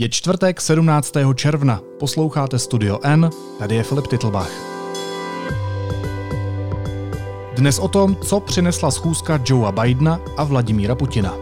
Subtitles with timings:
[0.00, 1.12] Je čtvrtek 17.
[1.34, 4.50] června, posloucháte Studio N, tady je Filip Titlbach.
[7.56, 11.34] Dnes o tom, co přinesla schůzka Joea Bidena a Vladimíra Putina.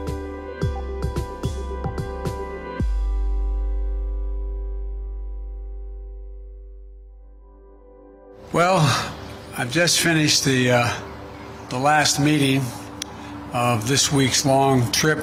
[8.53, 8.81] Well,
[9.59, 10.89] I've just finished the uh,
[11.69, 12.65] the last meeting
[13.53, 15.19] of this week's long trip,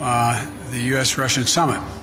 [0.00, 0.36] uh,
[0.70, 1.97] the U.S.-Russian summit.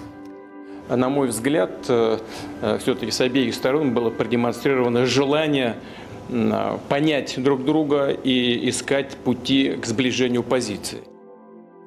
[0.89, 2.19] На мой взгляд, э,
[2.61, 5.77] э, все-таки с обеих сторон было продемонстрировано желание
[6.29, 10.99] э, понять друг друга и искать пути к сближению позиций.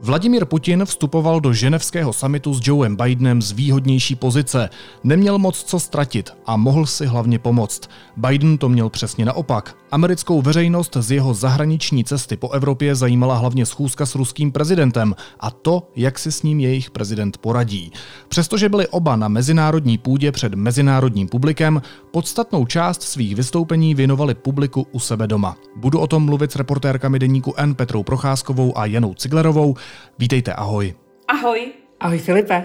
[0.01, 4.71] Vladimír Putin vstupoval do ženevského samitu s Joeem Bidenem z výhodnější pozice.
[5.05, 7.80] Neměl moc co ztratit a mohl si hlavně pomoct.
[8.16, 9.77] Biden to měl přesně naopak.
[9.91, 15.51] Americkou veřejnost z jeho zahraniční cesty po Evropě zajímala hlavně schůzka s ruským prezidentem a
[15.51, 17.93] to, jak si s ním jejich prezident poradí.
[18.29, 24.87] Přestože byli oba na mezinárodní půdě před mezinárodním publikem, podstatnou část svých vystoupení věnovali publiku
[24.93, 25.57] u sebe doma.
[25.77, 29.74] Budu o tom mluvit s reportérkami deníku N Petrou Procházkovou a Janou Ciglerovou.
[30.18, 30.94] Vítejte, ahoj.
[31.28, 31.72] Ahoj.
[32.00, 32.62] Ahoj Filipe.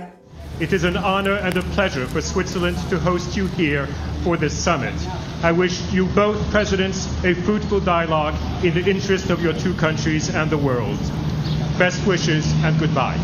[0.59, 3.87] It is an honor and a pleasure for Switzerland to host you here
[4.23, 4.93] for this summit.
[5.43, 10.35] I wish you both presidents a fruitful dialogue in the interest of your two countries
[10.35, 10.99] and the world.
[11.77, 13.19] Best wishes and goodbye.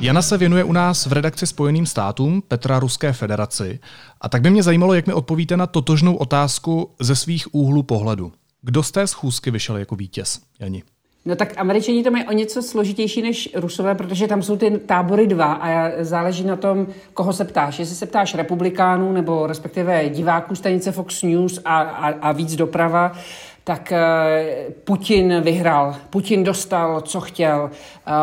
[0.00, 3.80] Jana se věnuje u nás v redakci Spojeným státům, Petra Ruské federaci.
[4.20, 8.32] A tak by mě zajímalo, jak mi odpovíte na totožnou otázku ze svých úhlů pohledu.
[8.62, 10.82] Kdo z té schůzky vyšel jako vítěz, Jani?
[11.24, 15.26] No tak američani to mají o něco složitější než rusové, protože tam jsou ty tábory
[15.26, 17.78] dva a záleží na tom, koho se ptáš.
[17.78, 23.12] Jestli se ptáš republikánů nebo respektive diváků stanice Fox News a, a, a víc doprava,
[23.64, 25.96] tak uh, Putin vyhrál.
[26.10, 27.70] Putin dostal, co chtěl.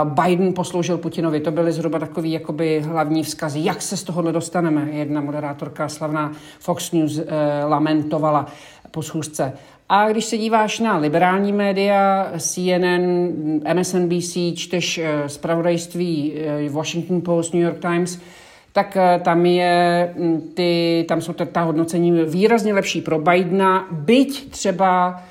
[0.06, 1.40] Uh, Biden posloužil Putinovi.
[1.40, 3.60] To byly zhruba takový jakoby hlavní vzkazy.
[3.64, 4.90] Jak se z toho nedostaneme?
[4.92, 7.24] Jedna moderátorka slavná Fox News uh,
[7.68, 8.46] lamentovala
[8.92, 9.54] po schůzce.
[9.90, 13.34] A když se díváš na liberální média, CNN,
[13.74, 16.34] MSNBC, čteš zpravodajství
[16.70, 18.20] Washington Post, New York Times,
[18.74, 20.14] tak tam, je,
[20.54, 25.22] ty, tam jsou ta, hodnocení výrazně lepší pro Bidena, byť třeba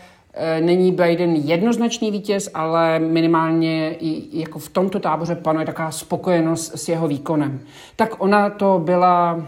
[0.60, 6.88] není Biden jednoznačný vítěz, ale minimálně i jako v tomto táboře panuje taková spokojenost s
[6.88, 7.60] jeho výkonem.
[7.96, 9.42] Tak ona to byla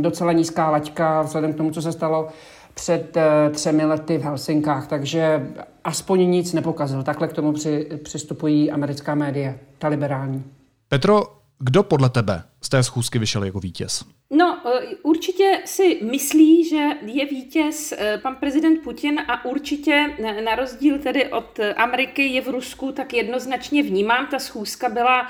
[0.00, 2.28] docela nízká laťka vzhledem k tomu, co se stalo
[2.78, 5.52] před uh, třemi lety v Helsinkách, takže
[5.84, 7.02] aspoň nic nepokazil.
[7.02, 10.44] Takhle k tomu při, přistupují americká média, ta liberální.
[10.88, 11.22] Petro,
[11.58, 14.04] kdo podle tebe z té schůzky vyšel jako vítěz?
[14.30, 20.54] No, eh, určitě si myslí, že je vítěz eh, pan prezident Putin a určitě na
[20.54, 25.26] rozdíl tedy od Ameriky je v Rusku, tak jednoznačně vnímám, ta schůzka byla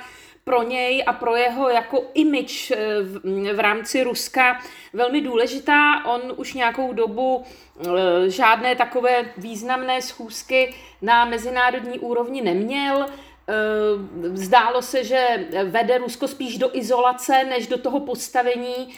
[0.48, 3.20] pro něj a pro jeho jako image eh, v,
[3.54, 4.60] v rámci Ruska
[4.92, 6.04] velmi důležitá.
[6.04, 13.06] On už nějakou dobu eh, žádné takové významné schůzky na mezinárodní úrovni neměl.
[13.06, 18.88] Eh, zdálo se, že vede Rusko spíš do izolace, než do toho postavení,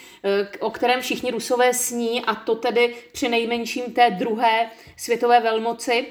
[0.59, 6.05] o kterém všichni Rusové sní, a to tedy při nejmenším té druhé světové velmoci,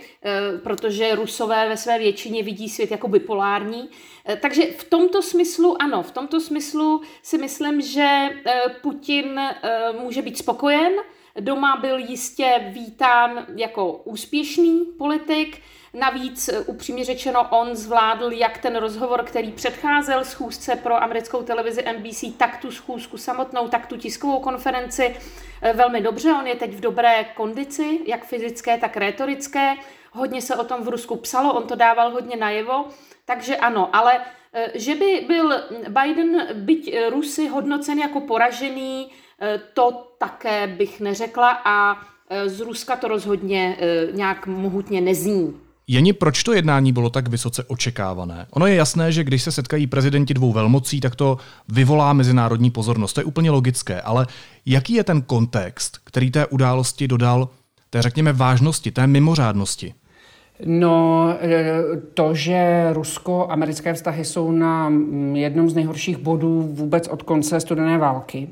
[0.63, 3.89] protože Rusové ve své většině vidí svět jako bipolární.
[4.41, 8.29] Takže v tomto smyslu, ano, v tomto smyslu si myslím, že
[8.83, 9.41] Putin
[10.01, 10.93] může být spokojen.
[11.41, 15.63] Doma byl jistě vítán jako úspěšný politik,
[15.95, 21.83] Navíc, eh, upřímně řečeno, on zvládl jak ten rozhovor, který předcházel schůzce pro americkou televizi
[21.83, 25.17] NBC, tak tu schůzku samotnou, tak tu tiskovou konferenci
[25.63, 26.33] eh, velmi dobře.
[26.33, 29.75] On je teď v dobré kondici, jak fyzické, tak rétorické.
[30.13, 32.85] Hodně se o tom v Rusku psalo, on to dával hodně najevo.
[33.31, 34.13] Takže ano, ale
[34.53, 35.55] eh, že by byl
[35.89, 39.09] Biden, byť Rusy, hodnocen jako poražený,
[39.75, 41.97] to také bych neřekla a
[42.47, 43.77] z Ruska to rozhodně
[44.13, 45.55] nějak mohutně nezní.
[45.93, 48.47] Jeni, proč to jednání bylo tak vysoce očekávané?
[48.51, 53.13] Ono je jasné, že když se setkají prezidenti dvou velmocí, tak to vyvolá mezinárodní pozornost.
[53.13, 54.27] To je úplně logické, ale
[54.67, 57.49] jaký je ten kontext, který té události dodal
[57.91, 59.95] té, řekněme, vážnosti, té mimořádnosti?
[60.65, 61.29] No,
[62.15, 64.93] to, že rusko-americké vztahy jsou na
[65.33, 68.49] jednom z nejhorších bodů vůbec od konce studené války,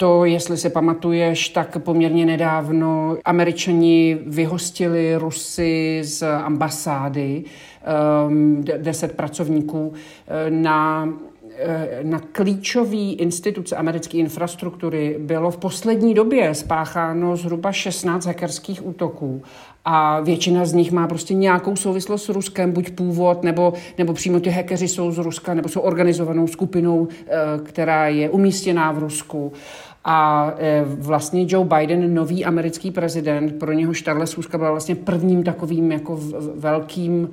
[0.00, 7.44] to, jestli si pamatuješ, tak poměrně nedávno američani vyhostili Rusy z ambasády,
[8.28, 9.92] um, deset pracovníků,
[10.26, 11.08] eh, na
[11.60, 19.42] eh, na klíčové instituce americké infrastruktury bylo v poslední době spácháno zhruba 16 hackerských útoků
[19.90, 24.40] a většina z nich má prostě nějakou souvislost s Ruskem, buď původ, nebo, nebo přímo
[24.40, 27.30] ty hackeři jsou z Ruska, nebo jsou organizovanou skupinou, eh,
[27.62, 29.52] která je umístěná v Rusku.
[30.10, 35.42] A e, vlastně Joe Biden, nový americký prezident, pro něho tahle schůzka byla vlastně prvním
[35.42, 36.20] takovým jako
[36.54, 37.30] velkým,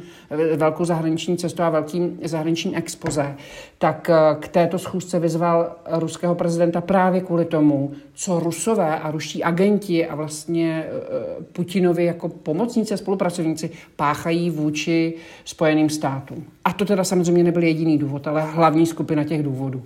[0.56, 3.36] velkou zahraniční cestou a velkým zahraničním expoze,
[3.78, 9.44] tak e, k této schůzce vyzval ruského prezidenta právě kvůli tomu, co rusové a ruští
[9.44, 15.14] agenti a vlastně e, Putinovi jako pomocníci a spolupracovníci páchají vůči
[15.46, 16.44] Spojeným státům.
[16.66, 19.84] A to teda samozřejmě nebyl jediný důvod, ale hlavní skupina těch důvodů.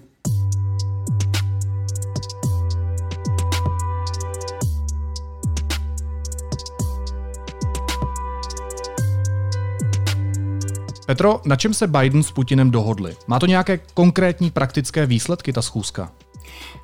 [11.09, 13.15] Petro, na čem se Biden s Putinem dohodli?
[13.27, 16.11] Má to nějaké konkrétní praktické výsledky, ta schůzka?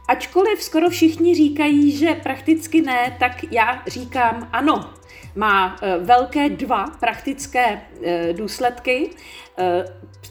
[0.08, 4.90] Ačkoliv skoro všichni říkají, že prakticky ne, tak já říkám ano.
[5.36, 9.10] Má eh, velké dva praktické eh, důsledky.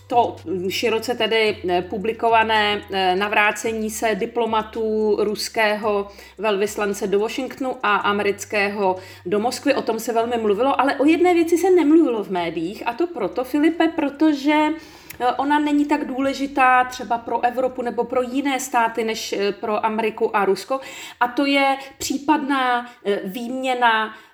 [0.04, 0.36] Eh, to
[0.68, 6.08] široce tedy eh, publikované eh, navrácení se diplomatů ruského
[6.38, 8.96] velvyslance do Washingtonu a amerického
[9.26, 12.86] do Moskvy, o tom se velmi mluvilo, ale o jedné věci se nemluvilo v médiích
[12.86, 14.68] a to proto, Filipe, protože
[15.36, 20.44] Ona není tak důležitá třeba pro Evropu nebo pro jiné státy než pro Ameriku a
[20.44, 20.80] Rusko.
[21.20, 22.90] A to je případná
[23.24, 24.14] výměna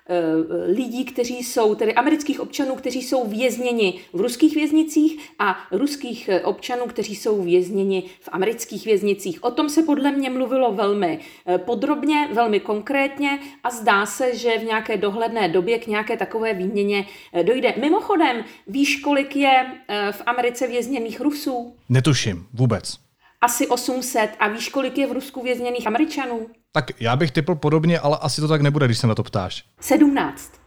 [0.67, 6.41] lidí, kteří jsou, tedy amerických občanů, kteří jsou vězněni v ruských věznicích a ruských eh,
[6.41, 9.43] občanů, kteří jsou vězněni v amerických věznicích.
[9.43, 14.57] O tom se podle mě mluvilo velmi eh, podrobně, velmi konkrétně a zdá se, že
[14.57, 17.05] v nějaké dohledné době k nějaké takové výměně
[17.43, 17.73] dojde.
[17.81, 19.65] Mimochodem, víš, kolik je
[20.11, 21.75] v Americe vězněných Rusů?
[21.89, 22.97] Netuším, vůbec.
[23.41, 24.29] Asi 800.
[24.39, 26.47] A víš, kolik je v Rusku vězněných Američanů?
[26.71, 29.63] Tak já bych typl podobně, ale asi to tak nebude, když se na to ptáš.
[29.79, 30.61] 17.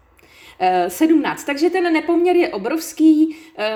[0.89, 1.45] 17.
[1.45, 3.37] Takže ten nepoměr je obrovský.
[3.59, 3.71] Eh,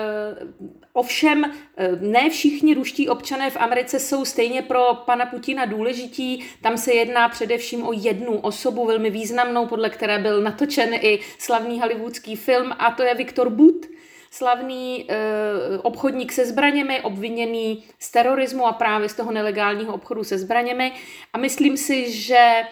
[0.93, 6.45] ovšem, eh, ne všichni ruští občané v Americe jsou stejně pro pana Putina důležití.
[6.61, 11.79] Tam se jedná především o jednu osobu velmi významnou, podle které byl natočen i slavný
[11.79, 13.85] hollywoodský film, a to je Viktor Butt
[14.31, 15.15] slavný e,
[15.77, 20.91] obchodník se zbraněmi, obviněný z terorismu a právě z toho nelegálního obchodu se zbraněmi.
[21.33, 22.65] A myslím si, že e,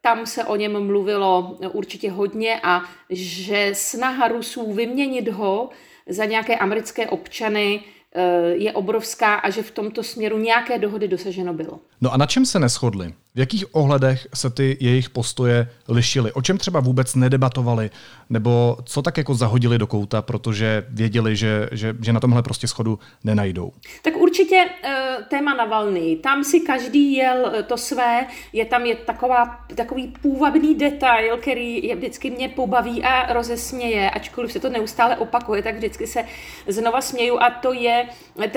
[0.00, 5.70] tam se o něm mluvilo určitě hodně a že snaha Rusů vyměnit ho
[6.08, 7.80] za nějaké americké občany
[8.14, 8.22] e,
[8.54, 11.80] je obrovská a že v tomto směru nějaké dohody dosaženo bylo.
[12.00, 13.14] No a na čem se neschodli?
[13.34, 16.32] V jakých ohledech se ty jejich postoje lišily?
[16.32, 17.90] O čem třeba vůbec nedebatovali?
[18.30, 22.68] Nebo co tak jako zahodili do kouta, protože věděli, že, že, že na tomhle prostě
[22.68, 23.72] schodu nenajdou?
[24.02, 26.16] Tak určitě uh, téma Navalny.
[26.16, 28.26] Tam si každý jel eh, to své.
[28.52, 34.52] Je tam je taková, takový půvabný detail, který je vždycky mě pobaví a rozesměje, ačkoliv
[34.52, 36.24] se to neustále opakuje, tak vždycky se
[36.66, 38.08] znova směju a to je,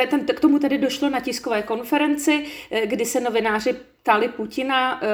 [0.10, 5.08] ten, k tomu tedy došlo na tiskové konferenci, eh, kdy se novináři ptali Putina uh,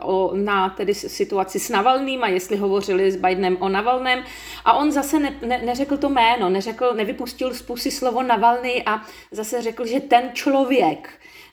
[0.00, 4.24] o, na tedy situaci s Navalným a jestli hovořili s Bidenem o Navalném.
[4.64, 9.02] A on zase ne, ne, neřekl to jméno, neřekl, nevypustil z pusy slovo Navalný a
[9.30, 11.08] zase řekl, že ten člověk,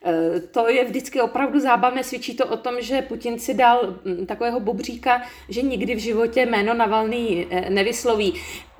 [0.05, 4.25] uh, to je vždycky opravdu zábavné, svědčí to o tom, že Putin si dal hm,
[4.25, 8.33] takového bobříka, že nikdy v životě jméno Navalný uh, nevysloví.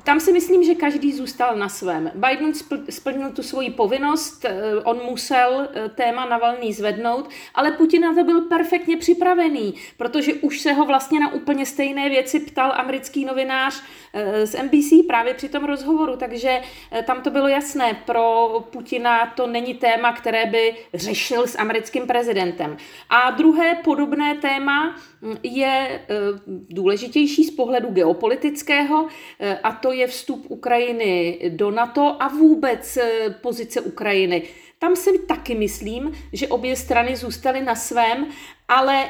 [0.04, 2.12] Tam si myslím, že každý zůstal na svém.
[2.16, 2.52] Biden
[2.90, 8.24] splnil tu svoji povinnost, eh, on musel eh, téma Navalný zvednout, ale Putin na to
[8.24, 13.83] byl perfektně připravený, protože už se ho vlastně na úplně stejné věci ptal americký novinář
[14.14, 16.62] eh, z NBC právě při tom rozhovoru, takže
[17.06, 18.02] tam to bylo jasné.
[18.06, 22.78] Pro Putina to není téma, které by řešil s americkým prezidentem.
[23.10, 26.06] A druhé podobné téma hm, je
[26.69, 29.07] důležitější z pohledu geopolitického
[29.64, 34.44] a to je vstup Ukrajiny do NATO a vůbec eh, pozice Ukrajiny.
[34.80, 38.28] Tam si taky myslím, že obě strany zůstaly na svém,
[38.68, 39.09] ale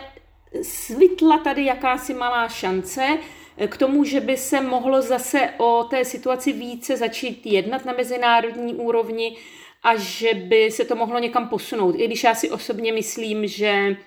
[0.62, 3.18] svitla tady jakási malá šance
[3.58, 7.94] eh, k tomu, že by se mohlo zase o té situaci více začít jednat na
[7.94, 9.38] mezinárodní úrovni
[9.84, 11.96] a že by se to mohlo někam posunout.
[11.98, 13.98] I když já si osobně myslím, že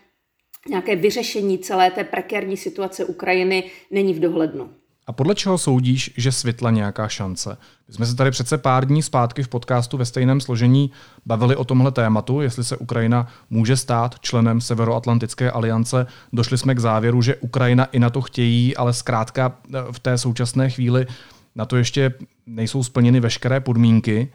[0.69, 4.75] nějaké vyřešení celé té prekérní situace Ukrajiny není v dohlednu.
[5.07, 7.57] A podle čeho soudíš, že světla nějaká šance?
[7.89, 10.91] My jsme se tady přece pár dní zpátky v podcastu ve stejném složení
[11.27, 16.07] bavili o tomhle tématu, jestli se Ukrajina může stát členem Severoatlantické aliance.
[16.33, 20.19] Došli jsme k závěru, že Ukrajina i na to chtějí, ale zkrátka eh, v té
[20.19, 21.07] současné chvíli
[21.55, 22.15] na to ještě
[22.47, 24.33] nejsou splněny veškeré podmínky.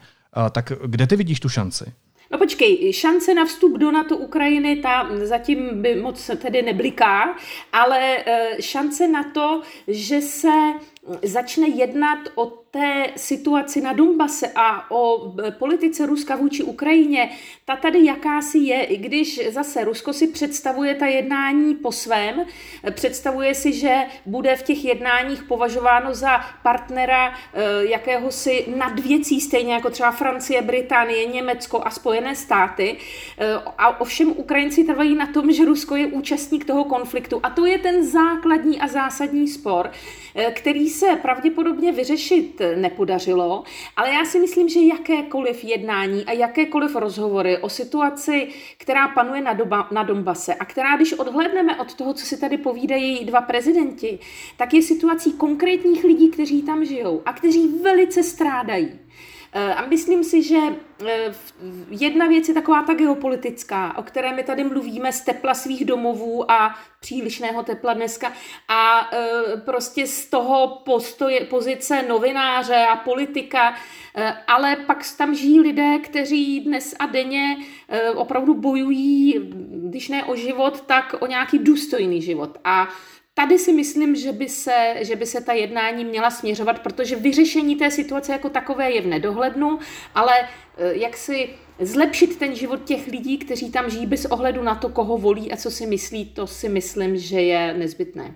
[0.50, 1.92] Tak kde ty vidíš tu šanci?
[2.32, 7.36] No počkej, šance na vstup do NATO Ukrajiny, ta zatím by moc tedy nebliká,
[7.72, 10.72] ale eh, šance na to, že se
[11.22, 17.30] začne jednat o té situaci na Donbase a o e, politice Ruska vůči Ukrajině,
[17.64, 22.44] ta tady jakási je, i když zase Rusko si představuje ta jednání po svém,
[22.90, 27.34] představuje si, že bude v těch jednáních považováno za partnera e,
[27.86, 32.96] jakéhosi nadvěcí, stejně jako třeba Francie, Británie, Německo a Spojené státy.
[33.38, 37.40] E, a ovšem Ukrajinci trvají na tom, že Rusko je účastník toho konfliktu.
[37.42, 39.90] A to je ten základní a zásadní spor,
[40.54, 43.64] který se pravděpodobně vyřešit nepodařilo,
[43.96, 49.52] ale já si myslím, že jakékoliv jednání a jakékoliv rozhovory o situaci, která panuje na,
[49.52, 54.18] doba, na Donbase a která, když odhledneme od toho, co si tady povídají dva prezidenti,
[54.56, 58.98] tak je situací konkrétních lidí, kteří tam žijou a kteří velice strádají.
[59.54, 60.58] Eh, a myslím si, že
[61.06, 61.34] eh,
[61.90, 66.50] jedna věc je taková ta geopolitická, o které my tady mluvíme z tepla svých domovů
[66.50, 68.32] a přílišného tepla dneska
[68.68, 73.74] a eh, prostě z toho postoje, pozice novináře a politika,
[74.46, 77.56] ale pak tam žijí lidé, kteří dnes a denně
[78.14, 79.40] opravdu bojují,
[79.72, 82.58] když ne o život, tak o nějaký důstojný život.
[82.64, 82.88] A
[83.34, 87.76] Tady si myslím, že by, se, že by se ta jednání měla směřovat, protože vyřešení
[87.76, 89.78] té situace jako takové je v nedohlednu,
[90.14, 91.48] ale eh, jak si
[91.80, 95.56] zlepšit ten život těch lidí, kteří tam žijí bez ohledu na to, koho volí a
[95.56, 98.34] co si myslí, to si myslím, že je nezbytné.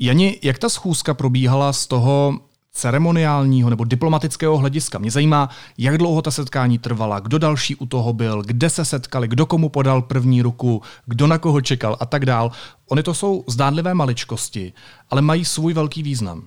[0.00, 2.40] Jani, jak ta schůzka probíhala z toho
[2.76, 4.98] ceremoniálního nebo diplomatického hlediska.
[4.98, 9.28] Mě zajímá, jak dlouho ta setkání trvala, kdo další u toho byl, kde se setkali,
[9.28, 12.50] kdo komu podal první ruku, kdo na koho čekal a tak dál.
[12.88, 14.72] Ony to jsou zdánlivé maličkosti,
[15.10, 16.42] ale mají svůj velký význam.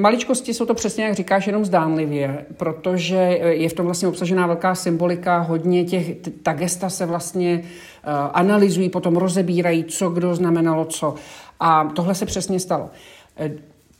[0.00, 4.74] Maličkosti jsou to přesně, jak říkáš, jenom zdánlivě, protože je v tom vlastně obsažená velká
[4.74, 11.14] symbolika, hodně těch, ta gesta se vlastně uh, analyzují, potom rozebírají, co kdo znamenalo co.
[11.60, 12.90] A tohle se přesně stalo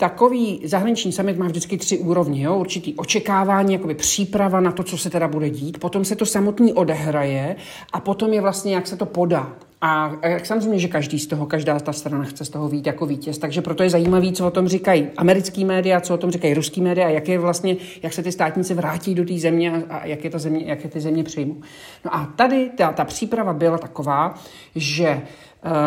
[0.03, 2.45] takový zahraniční summit má vždycky tři úrovně.
[2.45, 2.57] Jo?
[2.57, 6.73] Určitý očekávání, jakoby příprava na to, co se teda bude dít, potom se to samotný
[6.73, 7.57] odehraje
[7.93, 9.53] a potom je vlastně, jak se to podá.
[9.81, 13.07] A jak samozřejmě, že každý z toho, každá ta strana chce z toho vít jako
[13.07, 16.55] vítěz, takže proto je zajímavý, co o tom říkají americký média, co o tom říkají
[16.55, 20.25] ruský média, jak je vlastně, jak se ty státníci vrátí do té země a jak
[20.25, 21.57] je, ta země, jak je ty země přijmou.
[22.05, 24.35] No a tady ta, ta příprava byla taková,
[24.75, 25.23] že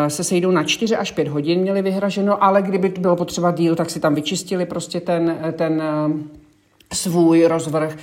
[0.08, 3.90] se sejdou na 4 až 5 hodin, měli vyhraženo, ale kdyby bylo potřeba díl, tak
[3.90, 7.96] si tam vyčistili prostě ten, ten eh, svůj rozvrh.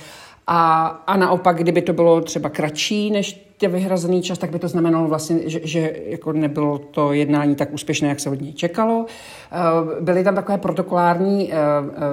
[0.46, 4.68] A, a naopak, kdyby to bylo třeba kratší než tě vyhrazený čas, tak by to
[4.68, 9.06] znamenalo vlastně, že, že jako nebylo to jednání tak úspěšné, jak se od něj čekalo.
[9.08, 9.56] Eh,
[10.00, 11.52] byly tam takové protokolární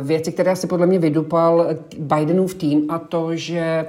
[0.02, 3.86] věci, které asi podle mě vydupal Bidenův tým a to, že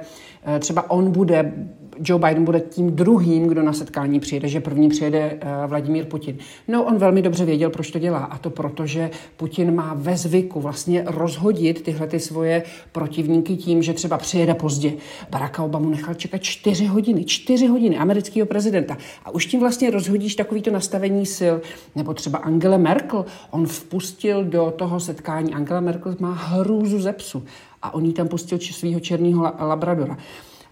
[0.59, 1.53] třeba on bude
[1.99, 6.37] Joe Biden bude tím druhým, kdo na setkání přijede, že první přijede uh, Vladimír Putin.
[6.67, 8.19] No, on velmi dobře věděl, proč to dělá.
[8.19, 13.83] A to proto, že Putin má ve zvyku vlastně rozhodit tyhle ty svoje protivníky tím,
[13.83, 14.93] že třeba přijede pozdě.
[15.29, 18.97] Baracka Obama nechal čekat čtyři hodiny, čtyři hodiny amerického prezidenta.
[19.25, 21.55] A už tím vlastně rozhodíš takovýto nastavení sil.
[21.95, 27.43] Nebo třeba Angela Merkel, on vpustil do toho setkání, Angela Merkel má hrůzu ze psu
[27.81, 30.17] a on jí tam pustil svého černého labradora.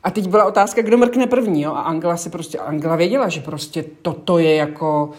[0.03, 1.61] A teď byla otázka, kdo mrkne první.
[1.61, 1.73] Jo?
[1.73, 5.09] A Angela si prostě, Angela věděla, že prostě toto je jako,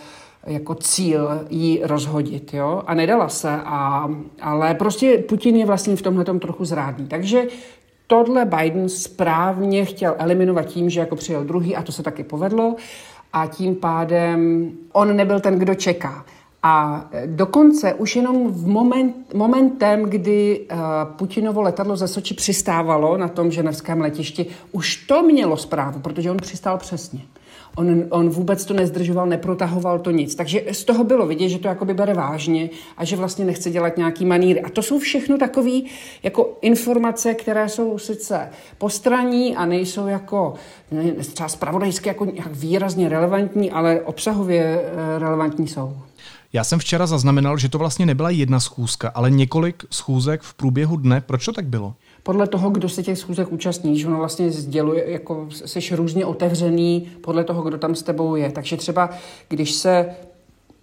[0.47, 2.55] jako cíl jí rozhodit.
[2.55, 2.83] Jo?
[2.87, 3.51] A nedala se.
[3.65, 4.09] A,
[4.41, 7.07] ale prostě Putin je vlastně v tomhle trochu zrádný.
[7.07, 7.43] Takže
[8.07, 12.77] tohle Biden správně chtěl eliminovat tím, že jako přijel druhý a to se taky povedlo.
[13.33, 16.25] A tím pádem on nebyl ten, kdo čeká.
[16.63, 20.79] A dokonce už jenom v moment, momentem, kdy uh,
[21.17, 26.37] Putinovo letadlo ze Soči přistávalo na tom ženevském letišti, už to mělo zprávu, protože on
[26.37, 27.21] přistál přesně.
[27.77, 30.35] On, on vůbec to nezdržoval, neprotahoval to nic.
[30.35, 33.97] Takže z toho bylo vidět, že to jakoby bere vážně a že vlastně nechce dělat
[33.97, 34.61] nějaký maníry.
[34.61, 35.81] A to jsou všechno takové
[36.23, 40.55] jako informace, které jsou sice postraní a nejsou jako
[40.91, 45.97] ne, třeba spravodajské jako výrazně relevantní, ale obsahově eh, relevantní jsou.
[46.55, 50.97] Já jsem včera zaznamenal, že to vlastně nebyla jedna schůzka, ale několik schůzek v průběhu
[50.97, 51.21] dne.
[51.21, 51.95] Proč to tak bylo?
[52.23, 57.09] Podle toho, kdo se těch schůzek účastní, že ono vlastně sděluje, jako jsi různě otevřený
[57.21, 58.53] podle toho, kdo tam s tebou je.
[58.53, 59.11] Takže třeba,
[59.49, 60.07] když se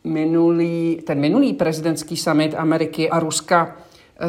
[0.04, 3.76] minulý, ten minulý prezidentský summit Ameriky a Ruska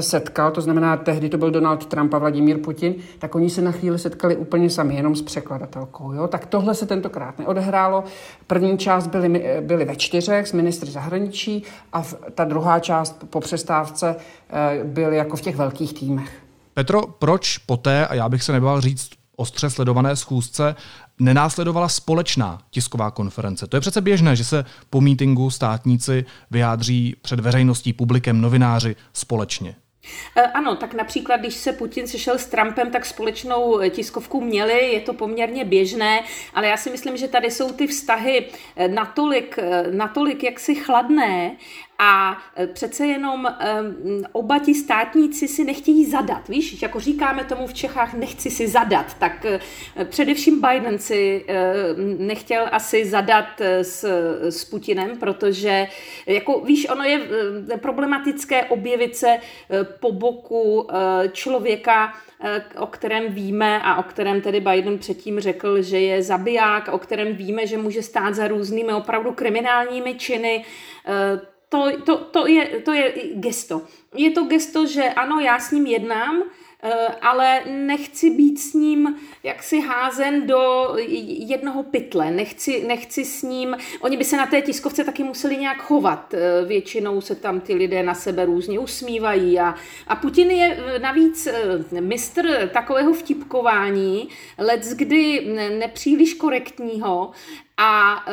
[0.01, 3.73] setkal, to znamená, tehdy to byl Donald Trump a Vladimír Putin, tak oni se na
[3.73, 6.13] chvíli setkali úplně sami, jenom s překladatelkou.
[6.13, 6.29] Jo?
[6.29, 8.05] Tak tohle se tentokrát neodehrálo.
[8.47, 12.03] První část byly, byly ve čtyřech s ministry zahraničí a
[12.35, 14.17] ta druhá část po přestávce
[14.51, 16.33] eh, byly jako v těch velkých týmech.
[16.75, 20.75] Petro, proč poté, a já bych se nebál říct ostře sledované schůzce
[21.19, 23.67] nenásledovala společná tisková konference.
[23.67, 29.75] To je přece běžné, že se po mítingu státníci vyjádří před veřejností, publikem, novináři společně.
[30.37, 35.01] E, ano, tak například, když se Putin sešel s Trumpem, tak společnou tiskovku měli, je
[35.01, 39.57] to poměrně běžné, ale já si myslím, že tady jsou ty vztahy e, natolik,
[39.91, 41.57] natolik jaksi chladné
[42.03, 43.49] a e, přece jenom
[43.81, 48.69] um, oba ti státníci si nechtějí zadat, víš, jako říkáme tomu v Čechách, nechci si
[48.69, 49.47] zadat, tak
[49.97, 54.05] uh, především Biden si uh, nechtěl asi zadat s,
[54.43, 55.87] s Putinem, protože,
[56.27, 60.89] jako víš, ono je uh, problematické objevit se uh, po boku uh,
[61.33, 62.13] člověka,
[62.79, 67.37] o kterém víme a o kterém tedy Biden předtím řekl, že je zabiják, o kterém
[67.37, 70.65] víme, že může stát za různými opravdu kriminálními činy
[71.71, 73.83] to, to, to, je, to je gesto.
[74.15, 76.43] Je to gesto, že ano, já s ním jednám,
[76.83, 76.91] eh,
[77.23, 80.95] ale nechci být s ním jaksi házen do
[81.27, 85.83] jednoho pytle, nechci, nechci s ním, oni by se na té tiskovce taky museli nějak
[85.83, 89.75] chovat, eh, většinou se tam ty lidé na sebe různě usmívají a,
[90.07, 91.49] a Putin je eh, navíc
[92.01, 95.47] mistr takového vtipkování, let kdy
[95.79, 97.31] nepříliš korektního
[97.83, 98.25] a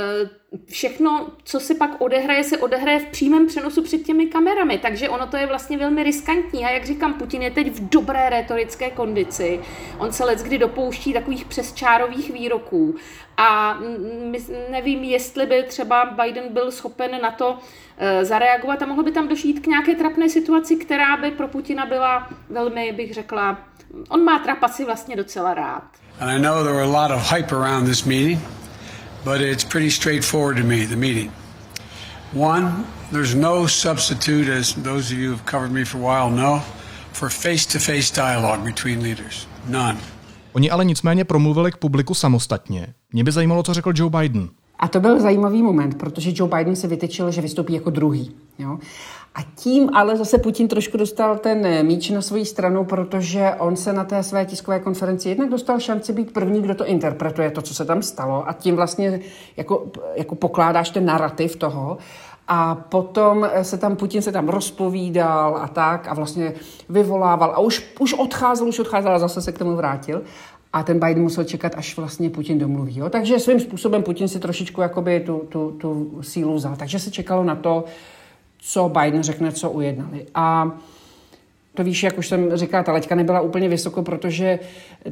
[0.66, 5.28] všechno, co se pak odehraje, se odehraje v přímém přenosu před těmi kamerami, takže ono
[5.28, 6.66] to je vlastně velmi riskantní.
[6.66, 9.60] A jak říkám, Putin je teď v dobré retorické kondici,
[9.98, 12.96] on se let kdy dopouští takových přesčárových výroků.
[13.38, 13.80] A
[14.72, 17.58] nevím, jestli by třeba Biden byl schopen na to
[17.98, 18.82] eh, zareagovat.
[18.82, 22.92] A mohlo by tam došít k nějaké trapné situaci, která by pro Putina byla velmi,
[22.92, 23.60] bych řekla,
[24.10, 25.84] on má trapasy vlastně docela rád.
[26.20, 28.40] And I know there were a lot of hype around this meeting
[29.26, 31.32] but it's pretty straightforward to me, the meeting.
[32.34, 36.62] One, there's no substitute, as those of you who've covered me for a while know,
[37.14, 39.48] for face-to-face dialogue between leaders.
[39.68, 39.98] None.
[40.54, 42.94] Oni ale nicméně promluvili k publiku samostatně.
[43.14, 44.50] Mě by zajímalo, co řekl Joe Biden.
[44.80, 48.32] A to byl zajímavý moment, protože Joe Biden se vytyčil, že vystoupí jako druhý.
[48.60, 48.80] Jo?
[49.38, 53.94] A tím ale zase Putin trošku dostal ten míč na svoji stranu, protože on se
[53.94, 57.74] na té své tiskové konferenci jednak dostal šanci být první, kdo to interpretuje, to, co
[57.74, 58.50] se tam stalo.
[58.50, 59.20] A tím vlastně
[59.58, 61.98] jako, jako pokládáš ten narrativ toho.
[62.48, 66.54] A potom se tam Putin se tam rozpovídal a tak a vlastně
[66.90, 70.22] vyvolával a už, už odcházel, už odcházel a zase se k tomu vrátil.
[70.74, 73.00] A ten Biden musel čekat, až vlastně Putin domluví.
[73.00, 73.10] Jo?
[73.10, 76.76] Takže svým způsobem Putin si trošičku jakoby tu, tu, tu sílu vzal.
[76.76, 77.84] Takže se čekalo na to,
[78.68, 80.26] co Biden řekne, co ujednali.
[80.36, 80.78] A
[81.74, 84.60] to víš, jak už jsem říkala, ta leťka nebyla úplně vysoko, protože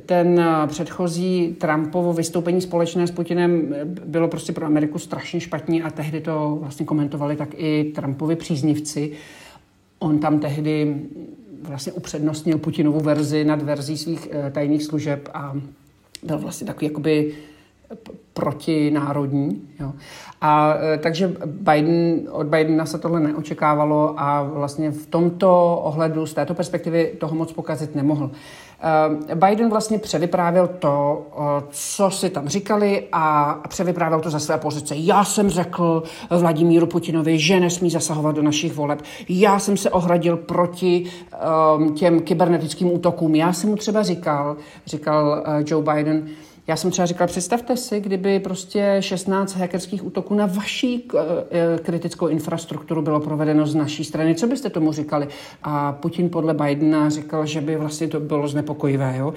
[0.06, 6.22] ten předchozí Trumpovo vystoupení společné s Putinem bylo prostě pro Ameriku strašně špatný a tehdy
[6.22, 9.12] to vlastně komentovali tak i Trumpovi příznivci.
[10.00, 10.96] On tam tehdy
[11.62, 15.54] vlastně upřednostnil Putinovu verzi nad verzí svých eh, tajných služeb a
[16.24, 17.34] byl vlastně takový jakoby
[18.34, 19.62] protinárodní.
[19.80, 19.94] Jo.
[20.42, 26.34] A e, takže Biden, od Bidena se tohle neočekávalo a vlastně v tomto ohledu, z
[26.34, 28.32] této perspektivy toho moc pokazit nemohl.
[29.32, 31.26] E, Biden vlastně převyprávěl to,
[31.70, 34.96] co si tam říkali a převyprávěl to za své pozice.
[34.96, 39.02] Já jsem řekl Vladimíru Putinovi, že nesmí zasahovat do našich voleb.
[39.30, 41.04] Já jsem se ohradil proti
[41.78, 43.36] um, těm kybernetickým útokům.
[43.36, 46.28] Já jsem mu třeba říkal, říkal Joe Biden,
[46.68, 51.18] já jsem třeba říkal, představte si, kdyby prostě 16 hackerských útoků na vaší eh,
[51.52, 54.36] eh, kritickou infrastrukturu bylo provedeno z naší strany.
[54.36, 55.28] Co byste tomu říkali?
[55.64, 59.16] A Putin podle Bidena říkal, že by vlastně to bylo znepokojivé.
[59.18, 59.34] Jo?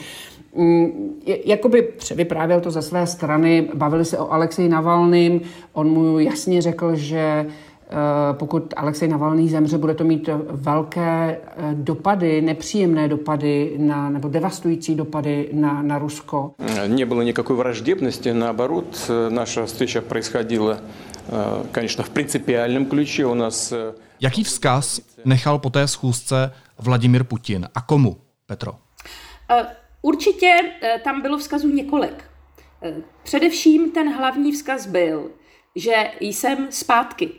[0.55, 5.41] Mm, jakoby vyprávěl to ze své strany, bavili se o Alexeji Navalným,
[5.73, 7.47] on mu jasně řekl, že
[8.34, 14.96] pokud Alexej Navalný zemře, bude to mít velké eh, dopady, nepříjemné dopady na, nebo devastující
[14.96, 16.56] dopady na, na Rusko.
[16.88, 20.80] Не никакой враждебности, наоборот, наша встреча происходила,
[21.72, 23.26] конечно, в принципиальном ключе.
[23.26, 23.74] У нас...
[24.20, 28.76] Jaký vzkaz nechal po té schůzce Vladimir Putin a komu, Petro?
[29.50, 29.66] Eh,
[30.02, 30.58] určitě
[31.04, 32.24] tam bylo vzkazů několik.
[33.24, 35.30] Především ten hlavní vzkaz byl,
[35.76, 37.30] že jsem zpátky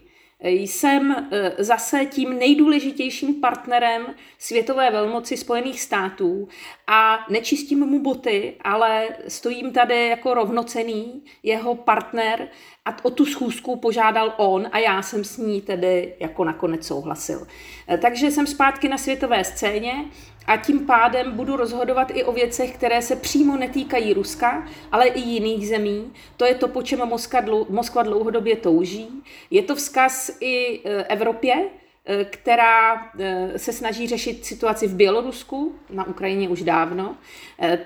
[0.47, 6.47] jsem eh, zase tím nejdůležitějším partnerem světové velmoci Spojených států
[6.87, 12.47] a nečistím mu boty, ale stojím tady jako rovnocený jeho partner
[12.85, 17.47] a o tu schůzku požádal on a já jsem s ní tedy jako nakonec souhlasil.
[17.87, 20.05] Eh, takže jsem zpátky na světové scéně
[20.49, 25.19] a tím pádem budu rozhodovat i o věcech, které se přímo netýkají Ruska, ale i
[25.19, 26.13] jiných zemí.
[26.37, 29.07] To je to, po čem Moskva, dlou, Moskva dlouhodobě touží.
[29.51, 31.69] Je to vzkaz i e, Evropě,
[32.05, 33.11] eh, která
[33.57, 37.17] se snaží řešit situaci v Bělorusku, na Ukrajině už dávno,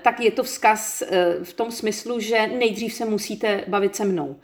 [0.02, 1.02] tak je to vzkaz
[1.42, 4.36] v tom smyslu, že nejdřív se musíte bavit se mnou.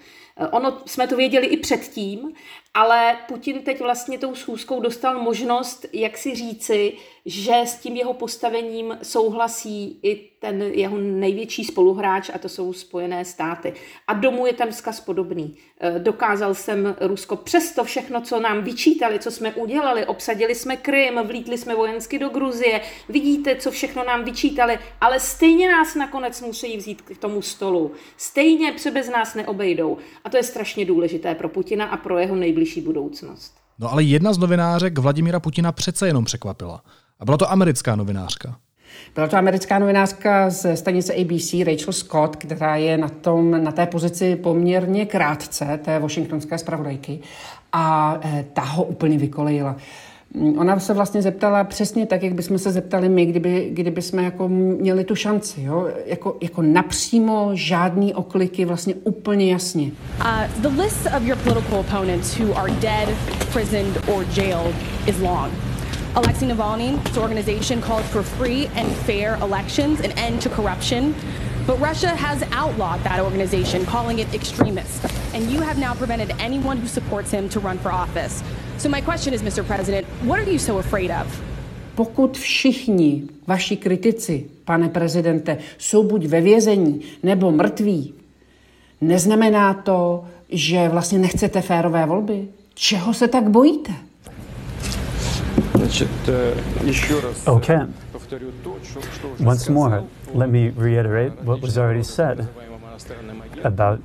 [0.50, 2.33] Ono jsme to věděli i předtím,
[2.74, 6.92] ale Putin teď vlastně tou schůzkou dostal možnost, jak si říci,
[7.26, 13.24] že s tím jeho postavením souhlasí i ten jeho největší spoluhráč a to jsou Spojené
[13.24, 13.72] státy.
[14.06, 15.56] A domů je ten vzkaz podobný.
[15.80, 21.20] E, dokázal jsem Rusko přesto všechno, co nám vyčítali, co jsme udělali, obsadili jsme Krym,
[21.24, 26.76] vlítli jsme vojensky do Gruzie, vidíte, co všechno nám vyčítali, ale stejně nás nakonec musí
[26.76, 27.92] vzít k tomu stolu.
[28.16, 29.98] Stejně se bez nás neobejdou.
[30.24, 33.55] A to je strašně důležité pro Putina a pro jeho nejbližší budoucnost.
[33.79, 36.83] No ale jedna z novinářek Vladimíra Putina přece jenom překvapila.
[37.20, 38.57] A byla to americká novinářka.
[39.14, 43.87] Byla to americká novinářka z stanice ABC, Rachel Scott, která je na, tom, na té
[43.87, 47.20] pozici poměrně krátce, té washingtonské zpravodajky,
[47.73, 49.77] a e, ta ho úplně vykolejila.
[50.59, 54.49] Ona se vlastně zeptala přesně tak, jak bychom se zeptali my, kdyby, kdyby jsme jako
[54.49, 55.62] měli tu šanci.
[55.62, 55.88] Jo?
[56.07, 59.90] Jako, jako napřímo žádný okliky, vlastně úplně jasně.
[60.21, 63.09] Uh, the list of your political opponents who are dead,
[63.53, 64.75] prisoned or jailed
[65.07, 65.53] is long.
[66.14, 71.14] Alexei Navalny's organization called for free and fair elections, an end to corruption.
[71.66, 75.07] But Russia has outlawed that organization, calling it extremist.
[75.35, 78.43] And you have now prevented anyone who supports him to run for office.
[78.81, 79.62] So my question is, Mr.
[79.62, 81.43] President, what are you so afraid of?
[81.95, 88.14] Pokud všichni vaši kritici, pane prezidente, jsou buď ve vězení nebo mrtví,
[89.01, 92.49] neznamená to, že vlastně nechcete férové volby?
[92.75, 93.93] Čeho se tak bojíte?
[97.47, 97.79] Okay.
[99.47, 102.49] Once more, let me reiterate what was already said
[103.64, 104.01] about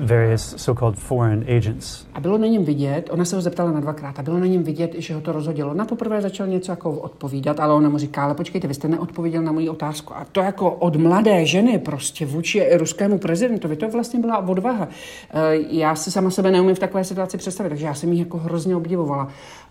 [0.00, 2.06] various so-called foreign agents.
[2.14, 4.62] A bylo na něm vidět, ona se ho zeptala na dvakrát, a bylo na něm
[4.62, 5.74] vidět, že ho to rozhodilo.
[5.74, 9.42] Na poprvé začal něco jako odpovídat, ale ona mu říká, ale počkejte, vy jste neodpověděl
[9.42, 10.16] na moji otázku.
[10.16, 14.88] A to jako od mladé ženy prostě vůči ruskému prezidentovi, to vlastně byla odvaha.
[15.30, 18.38] E, já si sama sebe neumím v takové situaci představit, takže já jsem ji jako
[18.38, 19.28] hrozně obdivovala.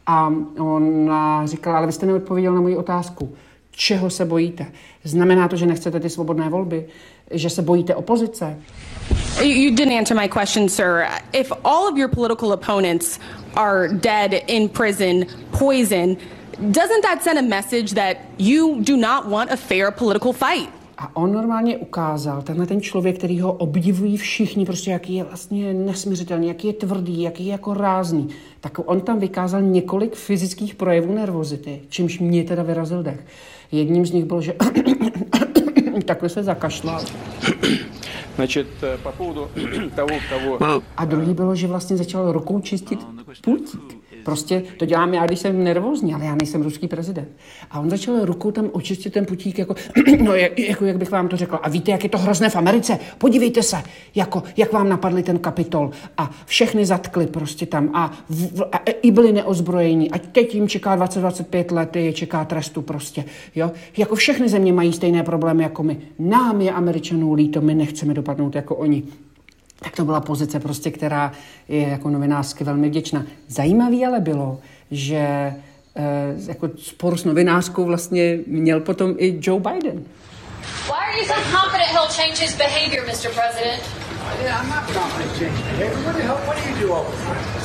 [0.08, 3.30] A ona říkala, ale vy jste neodpověděl na moji otázku.
[3.72, 4.66] Čeho se bojíte?
[5.04, 6.86] Znamená to, že nechcete ty svobodné volby?
[7.32, 8.58] Že se bojíte opozice?
[9.44, 11.10] You didn't answer my question, sir.
[11.34, 13.20] If all of your political opponents
[13.56, 16.18] are dead, in prison, poison,
[16.72, 20.70] doesn't that send a message that you do not want a fair political fight?
[20.98, 25.74] A on normálně ukázal, tenhle ten člověk, který ho obdivují všichni, prostě jaký je vlastně
[25.74, 28.30] nesměřitelný, jaký je tvrdý, jaký je jako rázný,
[28.62, 33.26] tak on tam vykázal několik fyzických projevů nervozity, čímž mě teda vyrazil dech.
[33.72, 34.56] Jedním z nich byl, že
[36.06, 37.02] takhle se zakašlal.
[38.36, 38.68] Значит,
[39.04, 39.50] по поводу
[39.96, 40.82] того, кого...
[40.98, 43.00] A druhý bylo, že vlastně začal rukou čistit
[43.42, 44.05] pultík.
[44.26, 47.28] Prostě to dělám já, když jsem nervózní, ale já nejsem ruský prezident.
[47.72, 49.76] A on začal rukou tam očistit ten putík, jako,
[50.24, 51.60] no, jak, jako, jak bych vám to řekl.
[51.62, 53.00] A víte, jak je to hrozné v Americe?
[53.18, 53.84] Podívejte se,
[54.16, 55.92] jako, jak vám napadli ten kapitol.
[56.18, 57.90] A všechny zatkli prostě tam.
[57.94, 60.12] A, v, a i byli neozbrojení.
[60.12, 63.26] A teď jim čeká 20-25 let, je čeká trestu prostě.
[63.56, 63.72] Jo?
[63.98, 65.98] Jako všechny země mají stejné problémy jako my.
[66.20, 69.04] Nám je Američanů líto, my nechceme dopadnout jako oni
[69.86, 71.32] tak to byla pozice prostě, která
[71.68, 73.26] je jako novinářsky velmi vděčná.
[73.48, 74.60] Zajímavý ale bylo,
[74.92, 75.54] že e,
[76.48, 80.04] jako spor s novinářkou vlastně měl potom i Joe Biden.
[80.86, 83.30] Why are you so confident he'll change his behavior, Mr.
[83.40, 83.82] President?
[84.44, 86.04] Yeah, I'm not confident change behavior.
[86.06, 87.40] What the hell, what do you do over there?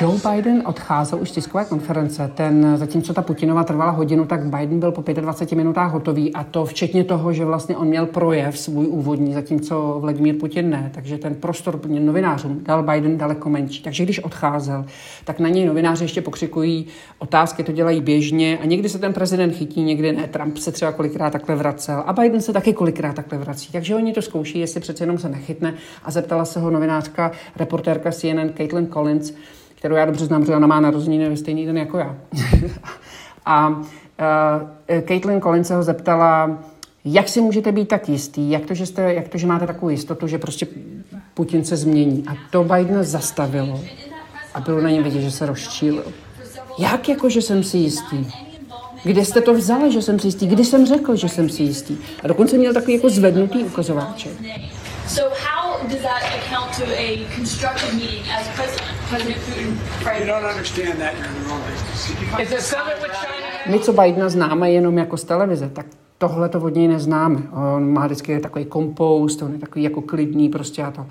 [0.00, 2.30] Joe Biden odcházel už z tiskové konference.
[2.34, 6.64] Ten, zatímco ta Putinova trvala hodinu, tak Biden byl po 25 minutách hotový a to
[6.64, 10.90] včetně toho, že vlastně on měl projev svůj úvodní, zatímco Vladimír Putin ne.
[10.94, 13.82] Takže ten prostor novinářům dal Biden daleko menší.
[13.82, 14.84] Takže když odcházel,
[15.24, 16.86] tak na něj novináři ještě pokřikují
[17.18, 20.26] otázky, to dělají běžně a někdy se ten prezident chytí, někdy ne.
[20.26, 23.72] Trump se třeba kolikrát takhle vracel a Biden se taky kolikrát takhle vrací.
[23.72, 27.30] Takže oni to zkouší, jestli přece jenom se nechytne a zeptala se ho novinářka,
[27.60, 29.32] reportérka CNN Caitlin Collins,
[29.74, 32.16] kterou já dobře znám, protože ona má narozeniny ve stejný den jako já.
[33.46, 33.84] a uh,
[35.08, 36.58] Caitlin Collins se ho zeptala,
[37.04, 39.88] jak si můžete být tak jistý, jak to, že, jste, jak to, že máte takovou
[39.88, 40.66] jistotu, že prostě
[41.34, 42.24] Putin se změní.
[42.28, 43.80] A to Biden zastavilo
[44.54, 46.04] a bylo na něm vidět, že se rozčílil.
[46.78, 48.26] Jak jako, že jsem si jistý?
[49.04, 50.46] Kde jste to vzali, že jsem si jistý?
[50.46, 51.96] Kdy jsem řekl, že jsem si jistý?
[52.22, 54.32] A dokonce měl takový jako zvednutý ukazováček.
[55.08, 59.78] So how does that account to a constructive meeting as President, President Putin?
[60.20, 61.14] You don't understand that.
[61.18, 61.62] You're in the wrong
[62.36, 62.74] business.
[63.66, 65.86] My, co Bidena známe jenom jako z televize, tak
[66.18, 67.42] tohle to od něj neznáme.
[67.52, 71.06] On má vždycky takový kompost, on je takový jako klidný prostě a to.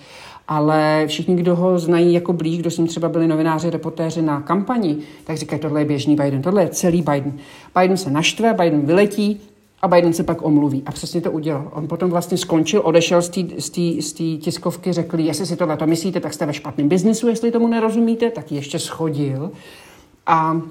[0.47, 4.41] Ale všichni, kdo ho znají jako blíž, kdo s ním třeba byli novináři, reportéři na
[4.41, 7.33] kampani, tak říkají, tohle je běžný Biden, tohle je celý Biden.
[7.79, 9.41] Biden se naštve, Biden vyletí,
[9.81, 10.83] a Biden se pak omluví.
[10.85, 11.71] A přesně to udělal.
[11.71, 16.33] On potom vlastně skončil, odešel z té tiskovky, řekl, jestli si tohle to myslíte, tak
[16.33, 19.51] jste ve špatném biznisu, jestli tomu nerozumíte, tak ještě schodil.
[20.25, 20.61] A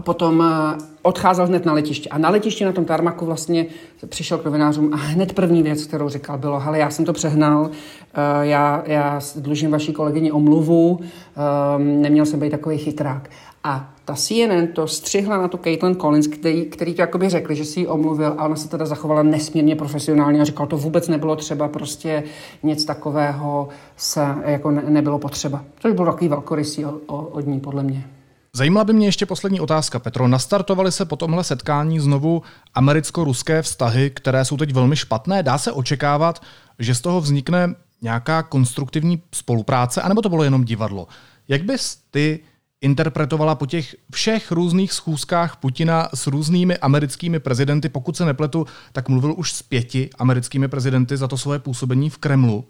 [0.00, 2.08] a potom eh, odcházel hned na letiště.
[2.08, 3.66] A na letiště na tom tarmaku vlastně
[4.08, 7.70] přišel k novinářům a hned první věc, kterou říkal, bylo, hele, já jsem to přehnal,
[7.70, 13.30] eh, já, já dlužím vaší kolegyni omluvu, ehm, neměl jsem být takový chytrák.
[13.64, 17.64] A ta CNN to střihla na tu Caitlin Collins, který, který to jakoby řekli, že
[17.64, 21.36] si ji omluvil a ona se teda zachovala nesmírně profesionálně a říkal, to vůbec nebylo
[21.36, 22.22] třeba, prostě
[22.62, 25.64] nic takového se jako ne, nebylo potřeba.
[25.78, 28.04] Což byl takový velkorysý od ní, podle mě.
[28.52, 30.28] Zajímala by mě ještě poslední otázka, Petro.
[30.28, 32.42] Nastartovaly se po tomhle setkání znovu
[32.74, 35.42] americko-ruské vztahy, které jsou teď velmi špatné.
[35.42, 36.42] Dá se očekávat,
[36.78, 41.08] že z toho vznikne nějaká konstruktivní spolupráce, anebo to bylo jenom divadlo?
[41.48, 42.40] Jak bys ty
[42.80, 49.08] interpretovala po těch všech různých schůzkách Putina s různými americkými prezidenty, pokud se nepletu, tak
[49.08, 52.68] mluvil už s pěti americkými prezidenty za to svoje působení v Kremlu.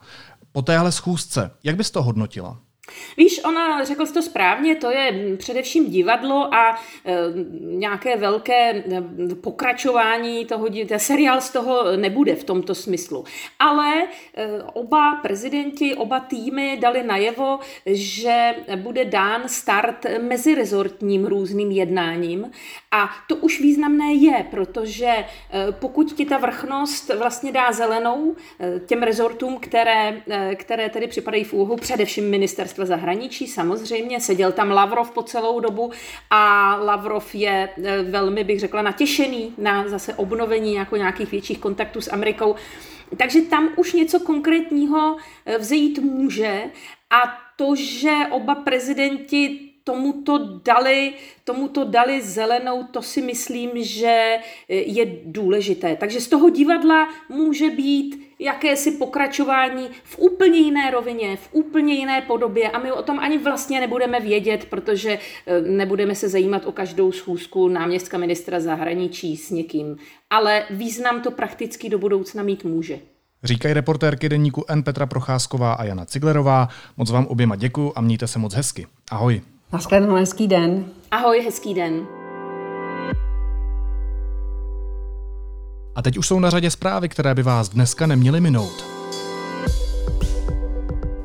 [0.52, 2.58] Po téhle schůzce, jak bys to hodnotila?
[3.16, 7.16] Víš, ona, řekl jsi to správně, to je především divadlo a e,
[7.60, 8.84] nějaké velké e,
[9.40, 13.24] pokračování toho, ten seriál z toho nebude v tomto smyslu.
[13.58, 14.08] Ale e,
[14.62, 22.50] oba prezidenti, oba týmy dali najevo, že bude dán start mezirezortním různým jednáním
[22.92, 25.26] a to už významné je, protože e,
[25.72, 31.44] pokud ti ta vrchnost vlastně dá zelenou e, těm rezortům, které, e, které tedy připadají
[31.44, 35.90] v úvahu, především ministerstva zahraničí, samozřejmě, seděl tam Lavrov po celou dobu
[36.30, 37.68] a Lavrov je
[38.10, 42.54] velmi, bych řekla, natěšený na zase obnovení jako nějakých větších kontaktů s Amerikou.
[43.16, 45.16] Takže tam už něco konkrétního
[45.58, 46.62] vzejít může
[47.10, 51.12] a to, že oba prezidenti tomuto dali,
[51.44, 54.36] tomuto dali zelenou, to si myslím, že
[54.68, 55.96] je důležité.
[55.96, 62.22] Takže z toho divadla může být jakési pokračování v úplně jiné rovině, v úplně jiné
[62.22, 66.72] podobě a my o tom ani vlastně nebudeme vědět, protože eh, nebudeme se zajímat o
[66.72, 69.96] každou schůzku náměstka ministra zahraničí s někým.
[70.30, 72.98] Ale význam to prakticky do budoucna mít může.
[73.42, 76.68] Říkají reportérky deníku N Petra Procházková a Jana Ciglerová.
[76.96, 78.86] Moc vám oběma děkuji a mějte se moc hezky.
[79.10, 79.40] Ahoj.
[79.72, 80.84] Naschledanou, hezký den.
[81.10, 82.06] Ahoj, hezký den.
[85.94, 88.84] A teď už jsou na řadě zprávy, které by vás dneska neměly minout.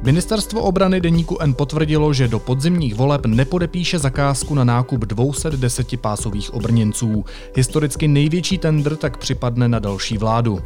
[0.02, 6.54] Ministerstvo obrany deníku N potvrdilo, že do podzimních voleb nepodepíše zakázku na nákup 210 pásových
[6.54, 7.26] obrněnců.
[7.56, 10.60] Historicky největší tender tak připadne na další vládu.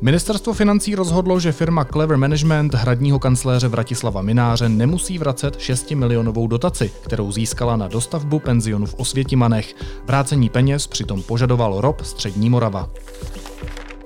[0.00, 6.46] Ministerstvo financí rozhodlo, že firma Clever Management hradního kancléře Vratislava Mináře nemusí vracet 6 milionovou
[6.46, 9.74] dotaci, kterou získala na dostavbu penzionu v Osvětimanech.
[10.06, 12.88] Vrácení peněz přitom požadoval ROB Střední Morava.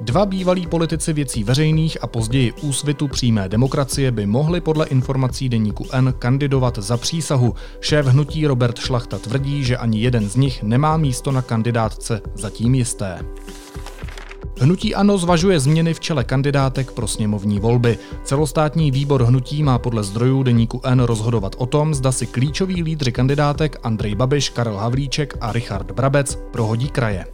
[0.00, 5.86] Dva bývalí politici věcí veřejných a později úsvitu přímé demokracie by mohli podle informací deníku
[5.92, 7.54] N kandidovat za přísahu.
[7.80, 12.74] Šéf hnutí Robert Šlachta tvrdí, že ani jeden z nich nemá místo na kandidátce zatím
[12.74, 13.18] jisté.
[14.62, 17.98] Hnutí ANO zvažuje změny v čele kandidátek pro sněmovní volby.
[18.24, 23.12] Celostátní výbor hnutí má podle zdrojů deníku N rozhodovat o tom, zda si klíčoví lídři
[23.12, 27.24] kandidátek Andrej Babiš, Karel Havlíček a Richard Brabec prohodí kraje.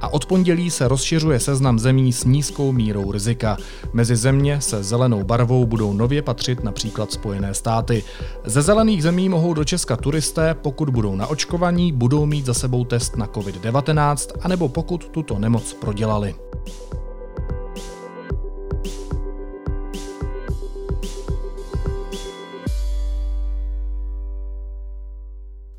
[0.00, 3.56] A od pondělí se rozšiřuje seznam zemí s nízkou mírou rizika.
[3.92, 8.04] Mezi země se zelenou barvou budou nově patřit například Spojené státy.
[8.44, 12.84] Ze zelených zemí mohou do Česka turisté, pokud budou na očkovaní, budou mít za sebou
[12.84, 16.34] test na COVID-19, anebo pokud tuto nemoc prodělali.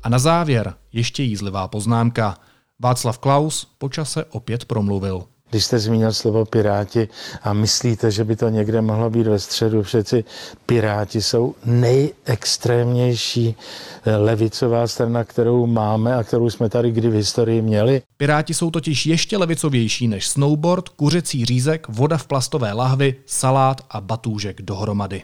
[0.02, 2.36] A na závěr ještě jízlivá poznámka–
[2.82, 5.24] Václav Klaus počase opět promluvil.
[5.50, 7.08] Když jste zmínil slovo Piráti
[7.42, 10.24] a myslíte, že by to někde mohlo být ve středu, přeci
[10.66, 13.56] Piráti jsou nejextrémnější
[14.04, 18.02] eh, levicová strana, kterou máme a kterou jsme tady kdy v historii měli.
[18.16, 24.00] Piráti jsou totiž ještě levicovější než snowboard, kuřecí řízek, voda v plastové lahvi, salát a
[24.00, 25.22] batůžek dohromady.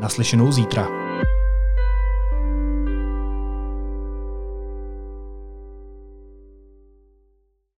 [0.00, 1.09] Naslyšenou zítra.